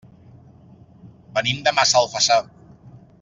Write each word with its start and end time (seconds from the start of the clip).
Venim 1.37 1.61
de 1.67 1.75
Massalfassar. 1.81 2.43